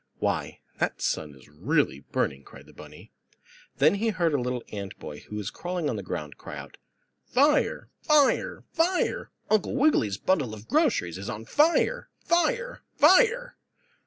"Why, 0.17 0.61
that 0.79 0.99
sun 0.99 1.35
is 1.35 1.47
really 1.47 1.99
burning!" 1.99 2.43
cried 2.43 2.65
the 2.65 2.73
bunny. 2.73 3.11
Then 3.77 3.93
he 3.93 4.09
heard 4.09 4.33
a 4.33 4.41
little 4.41 4.63
ant 4.71 4.97
boy, 4.97 5.19
who 5.19 5.35
was 5.35 5.51
crawling 5.51 5.91
on 5.91 5.95
the 5.95 6.01
ground, 6.01 6.39
cry 6.39 6.57
out: 6.57 6.77
"Fire! 7.27 7.87
Fire! 8.01 8.63
Fire! 8.73 9.29
Uncle 9.51 9.75
Wiggily's 9.75 10.17
bundle 10.17 10.55
of 10.55 10.67
groceries 10.67 11.19
is 11.19 11.29
on 11.29 11.45
fire! 11.45 12.09
Fire! 12.19 12.81
Fire!" 12.97 13.57